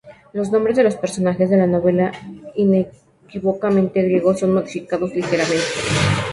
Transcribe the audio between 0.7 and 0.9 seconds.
de